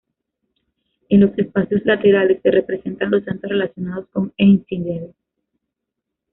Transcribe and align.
En 1.09 1.19
los 1.19 1.37
espacios 1.37 1.83
laterales 1.85 2.41
se 2.41 2.49
representan 2.49 3.11
los 3.11 3.23
santos 3.23 3.51
relacionados 3.51 4.07
con 4.07 4.33
Einsiedeln. 4.35 5.13